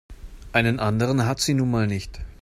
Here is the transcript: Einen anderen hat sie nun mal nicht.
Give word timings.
Einen 0.51 0.79
anderen 0.79 1.27
hat 1.27 1.41
sie 1.41 1.53
nun 1.53 1.69
mal 1.69 1.85
nicht. 1.85 2.21